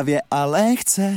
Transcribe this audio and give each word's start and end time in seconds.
Hravě 0.00 0.20
a 0.30 0.44
lehce. 0.44 1.12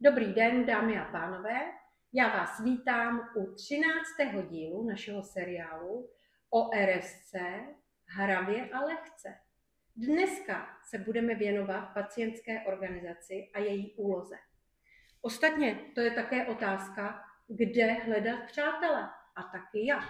Dobrý 0.00 0.32
den, 0.32 0.66
dámy 0.66 0.98
a 0.98 1.04
pánové. 1.04 1.72
Já 2.12 2.28
vás 2.28 2.60
vítám 2.60 3.28
u 3.36 3.54
13. 3.54 3.88
dílu 4.50 4.86
našeho 4.88 5.22
seriálu 5.22 6.10
o 6.50 6.70
RSC 6.74 7.34
Hravě 8.06 8.70
a 8.70 8.80
lehce. 8.80 9.38
Dneska 9.96 10.66
se 10.84 10.98
budeme 10.98 11.34
věnovat 11.34 11.94
pacientské 11.94 12.60
organizaci 12.60 13.50
a 13.54 13.58
její 13.58 13.94
úloze. 13.96 14.36
Ostatně 15.20 15.80
to 15.94 16.00
je 16.00 16.10
také 16.10 16.46
otázka, 16.46 17.24
kde 17.48 17.92
hledat 17.92 18.46
přátele 18.46 19.08
a 19.36 19.42
taky 19.42 19.86
jak. 19.86 20.08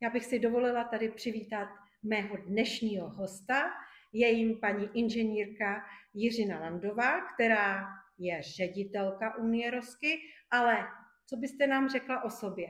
Já 0.00 0.10
bych 0.10 0.24
si 0.24 0.38
dovolila 0.38 0.84
tady 0.84 1.08
přivítat 1.08 1.68
mého 2.02 2.36
dnešního 2.36 3.08
hosta, 3.08 3.70
je 4.12 4.30
jim 4.30 4.60
paní 4.60 4.88
inženýrka 4.94 5.84
Jiřina 6.14 6.60
Landová, 6.60 7.20
která 7.34 7.84
je 8.18 8.42
ředitelka 8.42 9.36
Unie 9.38 9.70
Rosky, 9.70 10.18
ale 10.50 10.86
co 11.26 11.36
byste 11.36 11.66
nám 11.66 11.88
řekla 11.88 12.24
o 12.24 12.30
sobě? 12.30 12.66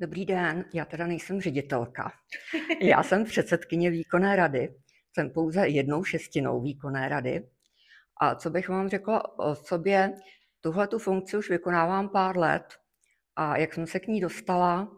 Dobrý 0.00 0.26
den, 0.26 0.64
já 0.74 0.84
teda 0.84 1.06
nejsem 1.06 1.40
ředitelka. 1.40 2.12
Já 2.80 3.02
jsem 3.02 3.24
předsedkyně 3.24 3.90
výkonné 3.90 4.36
rady. 4.36 4.74
Jsem 5.14 5.30
pouze 5.30 5.68
jednou 5.68 6.04
šestinou 6.04 6.62
výkonné 6.62 7.08
rady. 7.08 7.48
A 8.20 8.34
co 8.34 8.50
bych 8.50 8.68
vám 8.68 8.88
řekla 8.88 9.38
o 9.38 9.54
sobě, 9.54 10.14
tuhle 10.60 10.88
tu 10.88 10.98
funkci 10.98 11.36
už 11.36 11.50
vykonávám 11.50 12.08
pár 12.08 12.38
let. 12.38 12.64
A 13.36 13.56
jak 13.56 13.74
jsem 13.74 13.86
se 13.86 14.00
k 14.00 14.06
ní 14.06 14.20
dostala? 14.20 14.92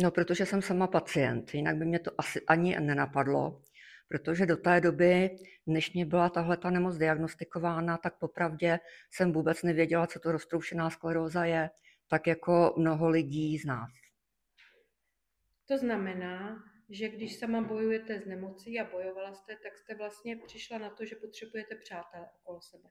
No, 0.00 0.10
protože 0.10 0.46
jsem 0.46 0.62
sama 0.62 0.86
pacient, 0.86 1.54
jinak 1.54 1.76
by 1.76 1.84
mě 1.84 1.98
to 1.98 2.10
asi 2.18 2.40
ani 2.46 2.80
nenapadlo 2.80 3.62
protože 4.08 4.46
do 4.46 4.56
té 4.56 4.80
doby, 4.80 5.30
než 5.66 5.92
mě 5.92 6.06
byla 6.06 6.28
tahle 6.28 6.56
ta 6.56 6.70
nemoc 6.70 6.96
diagnostikována, 6.96 7.96
tak 7.96 8.18
popravdě 8.18 8.78
jsem 9.10 9.32
vůbec 9.32 9.62
nevěděla, 9.62 10.06
co 10.06 10.20
to 10.20 10.32
roztroušená 10.32 10.90
skleróza 10.90 11.44
je, 11.44 11.70
tak 12.08 12.26
jako 12.26 12.74
mnoho 12.78 13.08
lidí 13.08 13.58
z 13.58 13.64
nás. 13.64 13.90
To 15.66 15.78
znamená, 15.78 16.64
že 16.90 17.08
když 17.08 17.38
sama 17.38 17.60
bojujete 17.60 18.20
s 18.20 18.26
nemocí 18.26 18.80
a 18.80 18.90
bojovala 18.90 19.34
jste, 19.34 19.56
tak 19.62 19.78
jste 19.78 19.94
vlastně 19.94 20.36
přišla 20.36 20.78
na 20.78 20.90
to, 20.90 21.04
že 21.04 21.16
potřebujete 21.16 21.74
přátelé 21.74 22.26
okolo 22.40 22.60
sebe. 22.60 22.88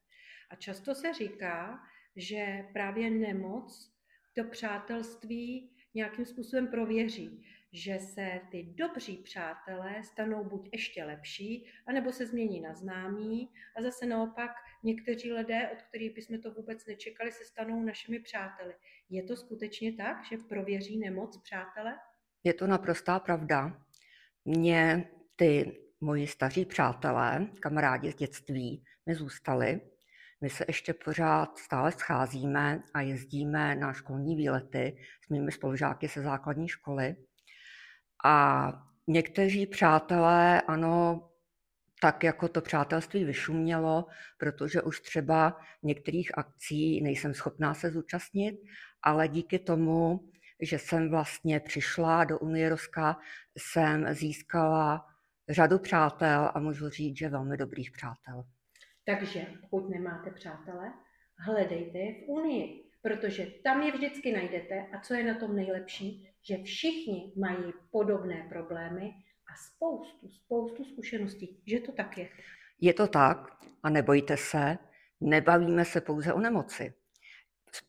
A 0.50 0.56
často 0.56 0.96
se 0.96 1.14
říká, 1.14 1.80
že 2.16 2.66
právě 2.74 3.10
nemoc 3.10 3.94
to 4.36 4.44
přátelství 4.44 5.76
nějakým 5.94 6.26
způsobem 6.26 6.68
prověří 6.68 7.46
že 7.74 8.00
se 8.00 8.42
ty 8.52 8.64
dobří 8.64 9.18
přátelé 9.18 10.04
stanou 10.04 10.44
buď 10.44 10.70
ještě 10.72 11.04
lepší, 11.04 11.66
anebo 11.88 12.12
se 12.12 12.26
změní 12.26 12.62
na 12.62 12.74
známí 12.74 13.50
a 13.78 13.82
zase 13.82 14.06
naopak 14.06 14.52
někteří 14.84 15.34
lidé, 15.34 15.70
od 15.70 15.82
kterých 15.82 16.16
bychom 16.16 16.42
to 16.42 16.52
vůbec 16.52 16.86
nečekali, 16.86 17.32
se 17.32 17.44
stanou 17.46 17.84
našimi 17.84 18.20
přáteli. 18.20 18.74
Je 19.10 19.24
to 19.24 19.36
skutečně 19.36 19.94
tak, 19.94 20.18
že 20.30 20.38
prověří 20.38 20.98
nemoc 20.98 21.38
přátele? 21.44 22.00
Je 22.44 22.54
to 22.54 22.68
naprostá 22.68 23.20
pravda. 23.20 23.82
Mě 24.46 25.10
ty 25.36 25.80
moji 26.02 26.28
staří 26.28 26.66
přátelé, 26.66 27.48
kamarádi 27.60 28.12
z 28.12 28.16
dětství, 28.16 28.84
mi 29.06 29.16
zůstali. 29.16 29.82
My 30.42 30.50
se 30.50 30.66
ještě 30.68 30.94
pořád 30.94 31.58
stále 31.58 31.92
scházíme 31.92 32.84
a 32.94 33.02
jezdíme 33.02 33.76
na 33.76 33.94
školní 33.94 34.36
výlety 34.36 34.98
s 35.26 35.30
mými 35.30 35.52
spolužáky 35.52 36.08
se 36.08 36.22
základní 36.22 36.68
školy. 36.68 37.16
A 38.26 38.72
někteří 39.08 39.68
přátelé, 39.68 40.62
ano, 40.62 41.30
tak 42.02 42.24
jako 42.24 42.48
to 42.48 42.62
přátelství 42.62 43.24
vyšumělo, 43.24 44.06
protože 44.38 44.82
už 44.82 45.00
třeba 45.00 45.60
některých 45.84 46.38
akcí 46.38 47.02
nejsem 47.02 47.34
schopná 47.34 47.74
se 47.74 47.92
zúčastnit, 47.92 48.60
ale 49.04 49.28
díky 49.28 49.60
tomu, 49.60 50.30
že 50.62 50.80
jsem 50.80 51.10
vlastně 51.10 51.60
přišla 51.60 52.24
do 52.24 52.40
Unie 52.40 52.70
Ruska, 52.70 53.18
jsem 53.58 54.14
získala 54.14 55.06
řadu 55.50 55.80
přátel 55.80 56.52
a 56.54 56.60
můžu 56.60 56.90
říct, 56.90 57.18
že 57.18 57.30
velmi 57.30 57.58
dobrých 57.58 57.92
přátel. 57.92 58.44
Takže 59.06 59.46
pokud 59.62 59.90
nemáte 59.90 60.32
přátele, 60.32 60.94
hledejte 61.38 61.98
je 61.98 62.14
v 62.14 62.30
Unii 62.30 62.88
protože 63.08 63.46
tam 63.64 63.82
je 63.82 63.92
vždycky 63.92 64.32
najdete 64.32 64.86
a 64.94 65.00
co 65.00 65.14
je 65.14 65.24
na 65.24 65.40
tom 65.40 65.56
nejlepší, 65.56 66.30
že 66.50 66.64
všichni 66.64 67.34
mají 67.36 67.74
podobné 67.92 68.46
problémy 68.50 69.14
a 69.52 69.56
spoustu, 69.68 70.30
spoustu 70.30 70.84
zkušeností, 70.84 71.62
že 71.66 71.80
to 71.80 71.92
tak 71.92 72.18
je. 72.18 72.30
Je 72.82 72.94
to 72.94 73.08
tak 73.08 73.38
a 73.84 73.90
nebojte 73.90 74.38
se, 74.38 74.78
nebavíme 75.22 75.86
se 75.86 76.02
pouze 76.02 76.34
o 76.34 76.40
nemoci. 76.40 76.94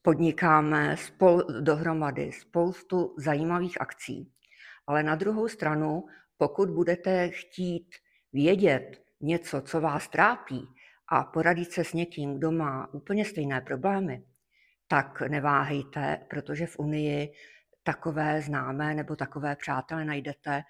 Podnikáme 0.03 0.97
spol, 0.97 1.43
dohromady 1.61 2.33
spoustu 2.33 3.15
zajímavých 3.19 3.81
akcí, 3.81 4.33
ale 4.87 5.03
na 5.03 5.15
druhou 5.15 5.49
stranu, 5.49 6.07
pokud 6.37 6.71
budete 6.71 7.29
chtít 7.29 7.95
vědět 8.33 9.03
něco, 9.21 9.61
co 9.61 9.81
vás 9.81 10.09
trápí 10.09 10.69
a 11.09 11.25
poradit 11.25 11.73
se 11.73 11.85
s 11.85 11.93
někým, 11.93 12.35
kdo 12.35 12.51
má 12.51 12.95
úplně 12.95 13.25
stejné 13.25 13.61
problémy, 13.61 14.23
tak 14.87 15.21
neváhejte, 15.21 16.27
protože 16.31 16.67
v 16.67 16.79
Unii 16.79 17.33
takové 17.89 18.43
známé 18.43 18.95
nebo 18.95 19.17
takové 19.17 19.57
přátelé 19.57 20.05
najdete 20.05 20.63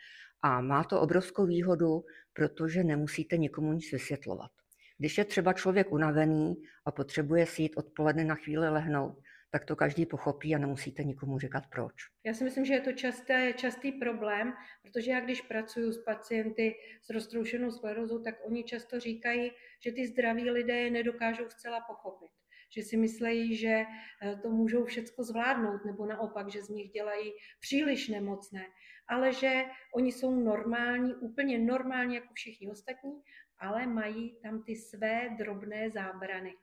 a 0.43 0.61
má 0.61 0.85
to 0.85 1.01
obrovskou 1.01 1.47
výhodu, 1.47 2.05
protože 2.33 2.85
nemusíte 2.85 3.37
nikomu 3.37 3.73
nic 3.73 3.93
vysvětlovat. 3.93 4.51
Když 4.99 5.19
je 5.19 5.25
třeba 5.25 5.53
člověk 5.53 5.93
unavený 5.93 6.55
a 6.85 6.91
potřebuje 6.91 7.47
si 7.47 7.63
jít 7.63 7.77
odpoledne 7.77 8.25
na 8.25 8.35
chvíli 8.35 8.69
lehnout, 8.69 9.19
tak 9.51 9.65
to 9.65 9.77
každý 9.77 10.07
pochopí 10.07 10.55
a 10.55 10.59
nemusíte 10.59 11.05
nikomu 11.05 11.39
říkat 11.39 11.65
proč. 11.67 11.95
Já 12.25 12.35
si 12.35 12.45
myslím, 12.45 12.65
že 12.65 12.75
je 12.75 12.81
to 12.81 12.93
časté, 12.93 13.53
častý 13.53 13.93
problém, 13.93 14.53
protože 14.83 15.11
já 15.11 15.21
když 15.21 15.41
pracuji 15.41 15.93
s 15.93 16.05
pacienty 16.05 16.75
s 17.03 17.11
roztroušenou 17.11 17.71
sklerózou, 17.71 18.23
tak 18.23 18.35
oni 18.47 18.65
často 18.65 19.01
říkají, 19.01 19.51
že 19.85 19.93
ty 19.93 20.07
zdraví 20.07 20.51
lidé 20.51 20.77
je 20.77 20.91
nedokážou 20.91 21.49
zcela 21.49 21.81
pochopit 21.81 22.38
že 22.71 22.83
si 22.83 22.97
myslejí, 22.97 23.57
že 23.57 23.85
eh, 24.23 24.37
to 24.43 24.49
můžou 24.51 24.85
všecko 24.85 25.25
zvládnout, 25.25 25.85
nebo 25.85 26.07
naopak, 26.07 26.51
že 26.51 26.63
z 26.63 26.69
nich 26.69 26.91
dělají 26.91 27.33
příliš 27.61 28.09
nemocné, 28.09 28.67
ale 29.09 29.33
že 29.33 29.65
oni 29.95 30.13
jsou 30.13 30.35
normální, 30.35 31.15
úplně 31.15 31.59
normální 31.59 32.15
jako 32.15 32.35
všichni 32.35 32.71
ostatní, 32.71 33.23
ale 33.59 33.87
mají 33.87 34.37
tam 34.43 34.63
ty 34.63 34.77
své 34.77 35.29
drobné 35.39 35.91
zábrany. 35.91 36.55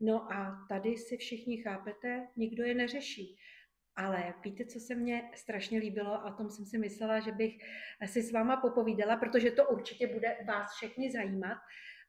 No 0.00 0.32
a 0.32 0.66
tady 0.68 0.96
si 0.96 1.16
všichni 1.16 1.56
chápete, 1.62 2.28
nikdo 2.36 2.64
je 2.64 2.74
neřeší. 2.74 3.36
Ale 3.96 4.34
víte, 4.44 4.64
co 4.64 4.80
se 4.80 4.94
mně 4.94 5.30
strašně 5.34 5.78
líbilo 5.78 6.12
a 6.12 6.34
o 6.34 6.36
tom 6.36 6.50
jsem 6.50 6.66
si 6.66 6.78
myslela, 6.78 7.20
že 7.20 7.32
bych 7.32 7.52
si 8.06 8.22
s 8.22 8.32
váma 8.32 8.56
popovídala, 8.56 9.16
protože 9.16 9.50
to 9.50 9.68
určitě 9.68 10.06
bude 10.06 10.36
vás 10.46 10.74
všechny 10.76 11.10
zajímat. 11.10 11.58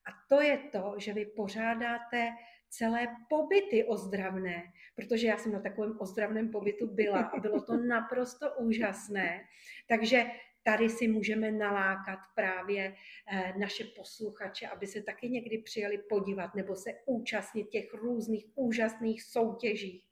A 0.08 0.12
to 0.30 0.42
je 0.42 0.58
to, 0.58 0.96
že 0.98 1.14
vy 1.14 1.26
pořádáte 1.26 2.30
celé 2.70 3.08
pobyty 3.30 3.84
ozdravné, 3.84 4.64
protože 4.96 5.28
já 5.28 5.38
jsem 5.38 5.52
na 5.52 5.60
takovém 5.60 5.98
ozdravném 6.00 6.52
pobytu 6.52 6.88
byla 6.88 7.20
a 7.20 7.40
bylo 7.40 7.62
to 7.62 7.78
naprosto 7.78 8.46
úžasné. 8.58 9.42
Takže 9.88 10.26
tady 10.64 10.90
si 10.90 11.08
můžeme 11.08 11.52
nalákat 11.52 12.20
právě 12.36 12.96
eh, 13.32 13.54
naše 13.60 13.84
posluchače, 13.84 14.68
aby 14.68 14.88
se 14.88 15.02
taky 15.02 15.30
někdy 15.30 15.58
přijeli 15.58 15.98
podívat 15.98 16.56
nebo 16.56 16.76
se 16.76 16.90
účastnit 17.06 17.70
těch 17.70 17.94
různých 17.94 18.46
úžasných 18.56 19.24
soutěží. 19.24 20.04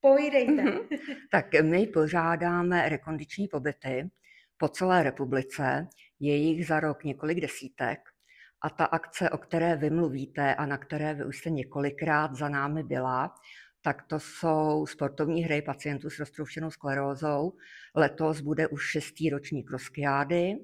Pojdejte. 0.00 0.52
Mm-hmm. 0.52 0.98
Tak 1.30 1.46
my 1.62 1.86
pořádáme 1.86 2.88
rekondiční 2.88 3.48
pobyty 3.48 4.10
po 4.56 4.68
celé 4.68 5.02
republice, 5.02 5.88
je 6.20 6.36
jich 6.36 6.66
za 6.66 6.80
rok 6.80 7.04
několik 7.04 7.40
desítek 7.40 8.13
a 8.62 8.70
ta 8.70 8.84
akce, 8.84 9.30
o 9.30 9.38
které 9.38 9.76
vy 9.76 9.90
mluvíte 9.90 10.54
a 10.54 10.66
na 10.66 10.78
které 10.78 11.14
vy 11.14 11.24
už 11.24 11.38
jste 11.38 11.50
několikrát 11.50 12.34
za 12.34 12.48
námi 12.48 12.82
byla, 12.82 13.34
tak 13.82 14.02
to 14.02 14.20
jsou 14.20 14.86
sportovní 14.86 15.44
hry 15.44 15.62
pacientů 15.62 16.10
s 16.10 16.18
roztroušenou 16.18 16.70
sklerózou. 16.70 17.52
Letos 17.96 18.40
bude 18.40 18.68
už 18.68 18.82
šestý 18.82 19.30
ročník 19.30 19.70
Roskiády 19.70 20.54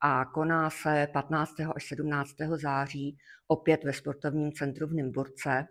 a 0.00 0.24
koná 0.24 0.70
se 0.70 1.08
15. 1.12 1.60
až 1.76 1.88
17. 1.88 2.30
září 2.56 3.16
opět 3.48 3.84
ve 3.84 3.92
sportovním 3.92 4.52
centru 4.52 4.86
v 4.86 4.92
Nymburce. 4.92 5.66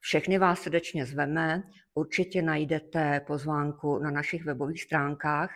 Všechny 0.00 0.38
vás 0.38 0.60
srdečně 0.60 1.06
zveme, 1.06 1.62
určitě 1.94 2.42
najdete 2.42 3.20
pozvánku 3.26 3.98
na 3.98 4.10
našich 4.10 4.44
webových 4.44 4.82
stránkách 4.82 5.50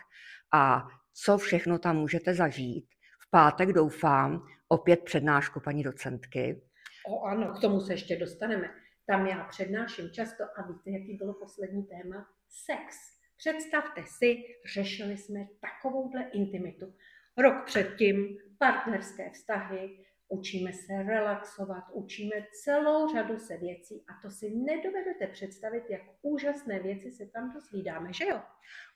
a 0.53 0.87
co 1.13 1.37
všechno 1.37 1.79
tam 1.79 1.97
můžete 1.97 2.33
zažít. 2.33 2.85
V 3.27 3.31
pátek 3.31 3.73
doufám, 3.73 4.47
opět 4.67 5.03
přednášku 5.03 5.59
paní 5.59 5.83
docentky. 5.83 6.61
O 7.07 7.23
ano, 7.23 7.53
k 7.53 7.61
tomu 7.61 7.81
se 7.81 7.93
ještě 7.93 8.15
dostaneme. 8.15 8.69
Tam 9.07 9.27
já 9.27 9.43
přednáším 9.43 10.11
často 10.11 10.43
a 10.43 10.67
víte, 10.67 10.89
jaký 10.91 11.13
bylo 11.13 11.33
poslední 11.33 11.83
téma? 11.83 12.27
Sex. 12.49 12.97
Představte 13.37 14.03
si, 14.17 14.37
řešili 14.73 15.17
jsme 15.17 15.39
takovouhle 15.61 16.23
intimitu. 16.23 16.93
Rok 17.37 17.65
předtím 17.65 18.37
partnerské 18.59 19.29
vztahy 19.29 20.05
učíme 20.29 20.73
se 20.73 21.03
relaxovat, 21.03 21.83
učíme 21.91 22.35
celou 22.63 23.13
řadu 23.13 23.39
se 23.39 23.57
věcí 23.57 24.05
a 24.07 24.21
to 24.21 24.29
si 24.29 24.49
nedovedete 24.55 25.27
představit, 25.27 25.83
jak 25.89 26.01
úžasné 26.21 26.79
věci 26.79 27.11
se 27.11 27.25
tam 27.25 27.53
dozvídáme, 27.53 28.13
že 28.13 28.25
jo? 28.25 28.41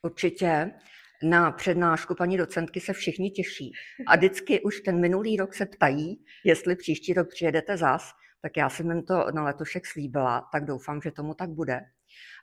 Určitě. 0.02 0.72
Na 1.24 1.52
přednášku 1.52 2.16
paní 2.16 2.38
docentky 2.38 2.80
se 2.80 2.94
všichni 2.94 3.32
těší 3.32 3.72
a 4.08 4.16
vždycky 4.16 4.62
už 4.62 4.82
ten 4.82 5.02
minulý 5.02 5.38
rok 5.38 5.54
se 5.54 5.66
ptají, 5.66 6.26
jestli 6.46 6.76
příští 6.76 7.14
rok 7.14 7.30
přijedete 7.30 7.78
zas, 7.78 8.12
tak 8.42 8.58
já 8.58 8.70
jsem 8.70 8.92
jim 8.92 9.04
to 9.04 9.32
na 9.32 9.44
letošek 9.44 9.86
slíbila, 9.86 10.50
tak 10.52 10.66
doufám, 10.66 11.02
že 11.02 11.12
tomu 11.12 11.34
tak 11.34 11.50
bude. 11.50 11.80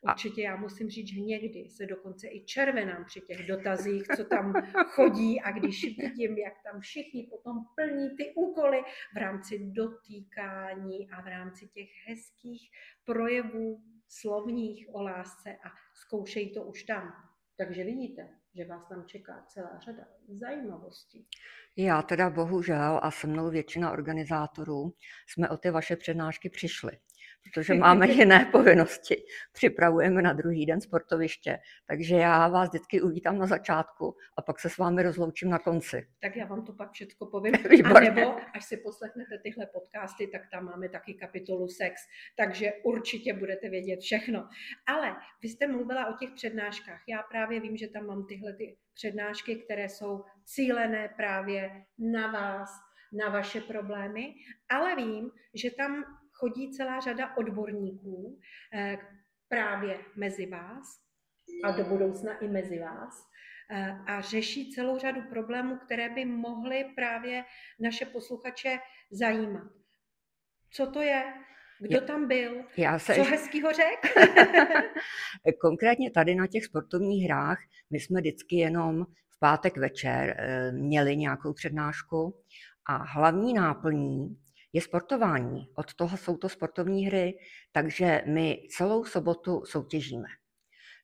Určitě 0.03 0.43
já 0.43 0.57
musím 0.57 0.89
říct, 0.89 1.09
že 1.09 1.21
někdy 1.21 1.69
se 1.69 1.87
dokonce 1.87 2.29
i 2.29 2.45
červenám 2.45 3.05
při 3.05 3.21
těch 3.21 3.47
dotazích, 3.47 4.07
co 4.17 4.25
tam 4.25 4.53
chodí 4.87 5.41
a 5.41 5.53
když 5.53 5.85
vidím, 5.99 6.39
jak 6.39 6.55
tam 6.73 6.81
všichni 6.81 7.29
potom 7.31 7.57
plní 7.75 8.17
ty 8.17 8.33
úkoly 8.37 8.83
v 9.15 9.17
rámci 9.17 9.59
dotýkání 9.59 11.11
a 11.11 11.23
v 11.23 11.27
rámci 11.27 11.69
těch 11.69 11.89
hezkých 12.09 12.71
projevů 13.05 13.83
slovních 14.09 14.87
o 14.93 15.03
lásce 15.03 15.51
a 15.51 15.69
zkoušejí 15.95 16.55
to 16.55 16.63
už 16.63 16.83
tam. 16.83 17.28
Takže 17.59 17.85
vidíte, 17.85 18.29
že 18.55 18.65
vás 18.65 18.89
tam 18.89 19.05
čeká 19.07 19.45
celá 19.49 19.79
řada 19.85 20.05
zajímavostí. 20.29 21.27
Já 21.77 22.03
teda 22.03 22.31
bohužel 22.31 23.01
a 23.03 23.11
se 23.11 23.27
mnou 23.27 23.51
většina 23.51 23.93
organizátorů 23.93 24.95
jsme 25.27 25.49
o 25.49 25.57
ty 25.57 25.71
vaše 25.71 25.97
přednášky 25.97 26.51
přišli 26.51 26.93
protože 27.45 27.75
máme 27.75 28.09
jiné 28.13 28.49
povinnosti. 28.53 29.23
Připravujeme 29.53 30.23
na 30.23 30.33
druhý 30.33 30.67
den 30.67 30.81
sportoviště, 30.81 31.59
takže 31.87 32.17
já 32.17 32.49
vás 32.49 32.69
vždycky 32.69 33.03
uvítám 33.03 33.39
na 33.39 33.47
začátku 33.47 34.17
a 34.39 34.43
pak 34.43 34.61
se 34.61 34.71
s 34.71 34.79
vámi 34.79 35.03
rozloučím 35.03 35.51
na 35.51 35.59
konci. 35.59 36.07
Tak 36.21 36.37
já 36.37 36.47
vám 36.47 36.65
to 36.65 36.73
pak 36.73 36.93
všechno 36.93 37.27
povím. 37.27 37.55
A 37.97 38.01
nebo 38.01 38.37
až 38.55 38.65
si 38.65 38.77
poslechnete 38.77 39.39
tyhle 39.43 39.67
podcasty, 39.67 40.27
tak 40.27 40.43
tam 40.53 40.65
máme 40.65 40.89
taky 40.89 41.15
kapitolu 41.15 41.69
sex, 41.69 42.01
takže 42.37 42.73
určitě 42.85 43.33
budete 43.33 43.69
vědět 43.69 44.01
všechno. 44.01 44.49
Ale 44.87 45.17
vy 45.43 45.49
jste 45.49 45.67
mluvila 45.67 46.07
o 46.07 46.17
těch 46.17 46.31
přednáškách. 46.31 47.01
Já 47.09 47.23
právě 47.23 47.61
vím, 47.61 47.77
že 47.77 47.89
tam 47.89 48.07
mám 48.07 48.27
tyhle 48.27 48.53
ty 48.53 48.77
přednášky, 48.95 49.57
které 49.57 49.89
jsou 49.89 50.25
cílené 50.45 51.15
právě 51.17 51.71
na 51.99 52.33
vás, 52.33 52.71
na 53.13 53.29
vaše 53.29 53.61
problémy, 53.61 54.35
ale 54.69 54.97
vím, 54.97 55.31
že 55.55 55.71
tam 55.71 56.05
chodí 56.39 56.73
celá 56.73 57.01
řada 57.01 57.37
odborníků 57.37 58.41
eh, 58.75 58.99
právě 59.49 59.99
mezi 60.17 60.47
vás 60.47 60.85
a 61.65 61.71
do 61.71 61.85
budoucna 61.85 62.39
i 62.39 62.49
mezi 62.49 62.79
vás 62.79 63.29
eh, 63.71 63.99
a 64.07 64.21
řeší 64.21 64.73
celou 64.73 64.99
řadu 64.99 65.23
problémů, 65.23 65.77
které 65.77 66.09
by 66.09 66.25
mohly 66.25 66.85
právě 66.95 67.45
naše 67.81 68.07
posluchače 68.07 68.79
zajímat. 69.11 69.69
Co 70.71 70.87
to 70.87 71.03
je? 71.03 71.25
Kdo 71.81 72.01
tam 72.01 72.29
byl? 72.29 72.65
Já 72.77 72.99
se 72.99 73.15
Co 73.15 73.25
hezkýho 73.25 73.73
řek? 73.73 74.15
Konkrétně 75.61 76.11
tady 76.11 76.35
na 76.35 76.47
těch 76.47 76.65
sportovních 76.65 77.25
hrách 77.25 77.59
my 77.91 78.01
jsme 78.01 78.21
vždycky 78.21 78.57
jenom 78.57 79.05
v 79.05 79.39
pátek 79.39 79.77
večer 79.77 80.37
eh, 80.39 80.73
měli 80.73 81.17
nějakou 81.17 81.53
přednášku 81.53 82.35
a 82.87 82.97
hlavní 82.97 83.55
náplní 83.55 84.37
je 84.79 84.83
sportování. 84.83 85.69
Od 85.75 85.95
toho 85.95 86.17
jsou 86.17 86.37
to 86.37 86.49
sportovní 86.49 87.07
hry, 87.07 87.39
takže 87.73 88.23
my 88.27 88.67
celou 88.71 89.05
sobotu 89.05 89.63
soutěžíme. 89.65 90.29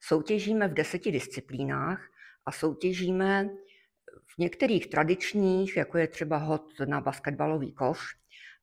Soutěžíme 0.00 0.68
v 0.68 0.74
deseti 0.74 1.12
disciplínách 1.12 2.00
a 2.46 2.52
soutěžíme 2.52 3.48
v 4.34 4.38
některých 4.38 4.86
tradičních, 4.86 5.76
jako 5.76 5.98
je 5.98 6.08
třeba 6.08 6.36
hod 6.36 6.66
na 6.84 7.00
basketbalový 7.00 7.72
koš, 7.72 8.00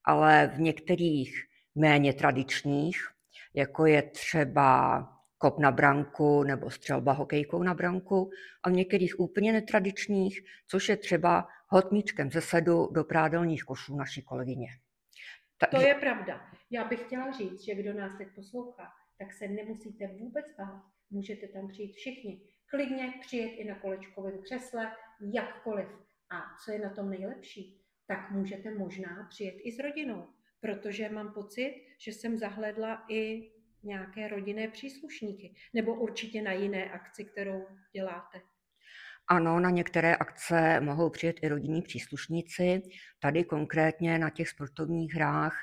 ale 0.03 0.51
v 0.55 0.59
některých 0.59 1.43
méně 1.75 2.13
tradičních, 2.13 3.07
jako 3.53 3.85
je 3.85 4.01
třeba 4.01 5.07
kop 5.37 5.59
na 5.59 5.71
branku 5.71 6.43
nebo 6.43 6.69
střelba 6.69 7.11
hokejkou 7.11 7.63
na 7.63 7.73
branku 7.73 8.29
a 8.63 8.69
v 8.69 8.73
některých 8.73 9.19
úplně 9.19 9.53
netradičních, 9.53 10.41
což 10.67 10.89
je 10.89 10.97
třeba 10.97 11.47
hod 11.67 11.91
míčkem 11.91 12.31
ze 12.31 12.41
sedu 12.41 12.89
do 12.91 13.03
prádelních 13.03 13.63
košů 13.63 13.95
naší 13.95 14.21
kolegyně. 14.21 14.67
Takže... 15.61 15.77
To 15.77 15.87
je 15.87 15.95
pravda. 15.95 16.51
Já 16.69 16.83
bych 16.83 17.01
chtěla 17.01 17.31
říct, 17.31 17.61
že 17.61 17.75
kdo 17.75 17.93
nás 17.93 18.17
teď 18.17 18.27
poslouchá, 18.35 18.91
tak 19.17 19.33
se 19.33 19.47
nemusíte 19.47 20.07
vůbec 20.07 20.45
bát. 20.57 20.83
Můžete 21.09 21.47
tam 21.47 21.67
přijít 21.67 21.93
všichni. 21.93 22.41
Klidně 22.65 23.13
přijet 23.21 23.51
i 23.51 23.63
na 23.63 23.75
kolečkovém 23.75 24.41
křesle, 24.41 24.91
jakkoliv. 25.33 25.87
A 26.29 26.41
co 26.65 26.71
je 26.71 26.79
na 26.79 26.89
tom 26.89 27.09
nejlepší, 27.09 27.81
tak 28.07 28.31
můžete 28.31 28.71
možná 28.71 29.27
přijet 29.29 29.55
i 29.63 29.71
s 29.71 29.79
rodinou, 29.79 30.27
protože 30.59 31.09
mám 31.09 31.33
pocit, 31.33 31.85
že 31.97 32.11
jsem 32.11 32.37
zahledla 32.37 33.05
i 33.09 33.51
nějaké 33.83 34.27
rodinné 34.27 34.67
příslušníky, 34.67 35.55
nebo 35.73 35.95
určitě 35.95 36.41
na 36.41 36.51
jiné 36.51 36.91
akci, 36.91 37.25
kterou 37.25 37.67
děláte. 37.93 38.41
Ano, 39.31 39.59
na 39.59 39.69
některé 39.69 40.15
akce 40.15 40.79
mohou 40.79 41.09
přijet 41.09 41.35
i 41.41 41.47
rodinní 41.47 41.81
příslušníci. 41.81 42.81
Tady 43.19 43.43
konkrétně 43.43 44.19
na 44.19 44.29
těch 44.29 44.49
sportovních 44.49 45.13
hrách 45.13 45.55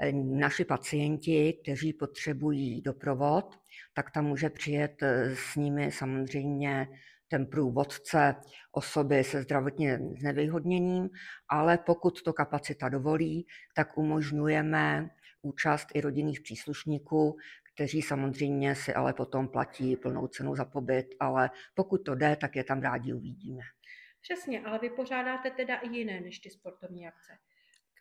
eh, 0.00 0.12
naši 0.12 0.64
pacienti, 0.64 1.58
kteří 1.62 1.92
potřebují 1.92 2.80
doprovod, 2.80 3.58
tak 3.94 4.10
tam 4.10 4.24
může 4.24 4.50
přijet 4.50 5.02
eh, 5.02 5.36
s 5.36 5.56
nimi 5.56 5.92
samozřejmě 5.92 6.88
ten 7.28 7.46
průvodce 7.46 8.34
osoby 8.72 9.24
se 9.24 9.42
zdravotně 9.42 9.98
znevýhodněním, 10.20 11.10
ale 11.48 11.78
pokud 11.78 12.22
to 12.22 12.32
kapacita 12.32 12.88
dovolí, 12.88 13.46
tak 13.74 13.98
umožňujeme 13.98 15.10
účast 15.42 15.88
i 15.94 16.00
rodinných 16.00 16.40
příslušníků, 16.40 17.36
kteří 17.78 18.02
samozřejmě 18.02 18.74
si 18.74 18.94
ale 18.94 19.12
potom 19.12 19.48
platí 19.48 19.96
plnou 19.96 20.26
cenu 20.26 20.54
za 20.54 20.64
pobyt, 20.64 21.06
ale 21.20 21.50
pokud 21.74 21.98
to 21.98 22.14
jde, 22.14 22.36
tak 22.36 22.56
je 22.56 22.64
tam 22.64 22.80
rádi 22.80 23.12
uvidíme. 23.12 23.60
Přesně, 24.20 24.60
ale 24.60 24.78
vy 24.78 24.90
pořádáte 24.90 25.50
teda 25.50 25.76
i 25.76 25.88
jiné 25.88 26.20
než 26.20 26.38
ty 26.38 26.50
sportovní 26.50 27.08
akce. 27.08 27.32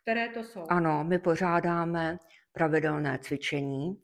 Které 0.01 0.29
to 0.29 0.43
jsou? 0.43 0.65
Ano, 0.69 1.03
my 1.03 1.19
pořádáme 1.19 2.17
pravidelné 2.51 3.19
cvičení, 3.21 4.01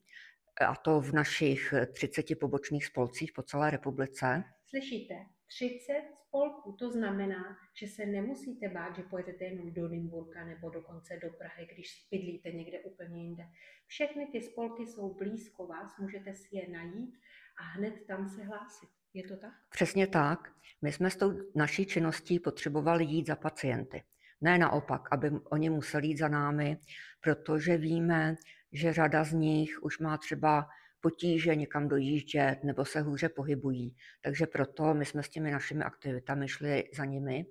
a 0.67 0.75
to 0.75 1.01
v 1.01 1.13
našich 1.13 1.73
30 1.93 2.39
pobočných 2.39 2.85
spolcích 2.85 3.31
po 3.35 3.43
celé 3.43 3.69
republice. 3.69 4.43
Slyšíte? 4.69 5.13
30 5.57 5.94
spolků. 6.28 6.72
To 6.72 6.92
znamená, 6.92 7.57
že 7.78 7.88
se 7.88 8.06
nemusíte 8.06 8.69
bát, 8.69 8.95
že 8.95 9.04
pojedete 9.04 9.45
jenom 9.45 9.74
do 9.74 9.88
Nymburka 9.88 10.45
nebo 10.45 10.69
dokonce 10.69 11.19
do 11.22 11.30
Prahy, 11.30 11.68
když 11.74 12.07
bydlíte 12.12 12.52
někde 12.52 12.80
úplně 12.80 13.24
jinde. 13.24 13.44
Všechny 13.88 14.28
ty 14.31 14.42
spolky 14.42 14.88
jsou 14.88 15.14
blízko 15.14 15.68
vás, 15.68 15.98
můžete 16.00 16.33
si 16.33 16.56
je 16.56 16.69
najít 16.69 17.19
a 17.60 17.64
hned 17.64 17.94
tam 18.07 18.30
se 18.30 18.44
hlásit. 18.44 18.90
Je 19.14 19.28
to 19.28 19.38
tak? 19.38 19.54
Přesně 19.69 20.07
tak. 20.07 20.54
My 20.81 20.92
jsme 20.92 21.10
s 21.10 21.16
tou 21.16 21.33
naší 21.56 21.86
činností 21.86 22.40
potřebovali 22.40 23.06
jít 23.06 23.28
za 23.28 23.36
pacienty. 23.36 24.04
Ne 24.42 24.57
naopak, 24.57 25.02
aby 25.12 25.31
oni 25.52 25.69
museli 25.69 26.07
jít 26.07 26.18
za 26.18 26.28
námi, 26.28 26.78
protože 27.22 27.78
víme, 27.78 28.36
že 28.72 28.94
řada 28.94 29.24
z 29.24 29.33
nich 29.33 29.83
už 29.83 30.00
má 30.00 30.18
třeba 30.18 30.68
potíže 31.04 31.56
někam 31.56 31.88
dojíždět 31.88 32.64
nebo 32.64 32.86
se 32.86 33.02
hůře 33.02 33.30
pohybují. 33.30 33.95
Takže 34.22 34.48
proto 34.48 34.94
my 34.94 35.06
jsme 35.06 35.24
s 35.24 35.30
těmi 35.30 35.52
našimi 35.52 35.83
aktivitami 35.83 36.48
šli 36.48 36.83
za 36.94 37.06
nimi. 37.06 37.45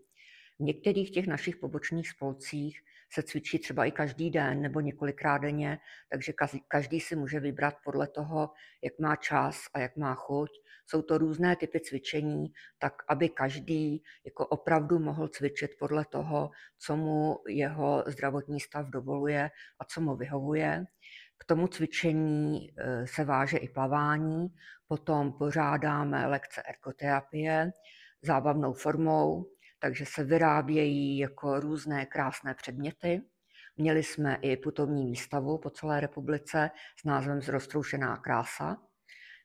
V 0.58 0.62
některých 0.62 1.10
těch 1.10 1.26
našich 1.26 1.56
pobočných 1.56 2.08
spolcích 2.08 2.80
se 3.12 3.22
cvičí 3.22 3.58
třeba 3.58 3.84
i 3.84 3.90
každý 3.90 4.30
den 4.30 4.62
nebo 4.62 4.80
několikrát 4.80 5.38
denně, 5.38 5.78
takže 6.10 6.32
každý 6.68 7.00
si 7.00 7.16
může 7.16 7.40
vybrat 7.40 7.74
podle 7.84 8.08
toho, 8.08 8.50
jak 8.82 8.98
má 8.98 9.16
čas 9.16 9.56
a 9.74 9.78
jak 9.78 9.96
má 9.96 10.14
chuť. 10.14 10.50
Jsou 10.86 11.02
to 11.02 11.18
různé 11.18 11.56
typy 11.56 11.80
cvičení, 11.80 12.52
tak 12.78 12.92
aby 13.08 13.28
každý 13.28 14.02
jako 14.24 14.46
opravdu 14.46 14.98
mohl 14.98 15.28
cvičit 15.28 15.70
podle 15.78 16.04
toho, 16.04 16.50
co 16.78 16.96
mu 16.96 17.38
jeho 17.48 18.04
zdravotní 18.06 18.60
stav 18.60 18.86
dovoluje 18.88 19.50
a 19.78 19.84
co 19.84 20.00
mu 20.00 20.16
vyhovuje. 20.16 20.84
K 21.42 21.44
tomu 21.44 21.66
cvičení 21.66 22.70
e, 22.76 23.06
se 23.06 23.24
váže 23.24 23.56
i 23.56 23.68
plavání, 23.68 24.48
potom 24.88 25.32
pořádáme 25.32 26.26
lekce 26.26 26.62
ergoterapie 26.62 27.72
zábavnou 28.22 28.72
formou, 28.72 29.46
takže 29.78 30.04
se 30.06 30.24
vyrábějí 30.24 31.18
jako 31.18 31.60
různé 31.60 32.06
krásné 32.06 32.54
předměty. 32.54 33.22
Měli 33.76 34.02
jsme 34.02 34.38
i 34.42 34.56
putovní 34.56 35.06
výstavu 35.06 35.58
po 35.58 35.70
celé 35.70 36.00
republice 36.00 36.70
s 37.00 37.04
názvem 37.04 37.42
Zrostroušená 37.42 38.16
krása. 38.16 38.76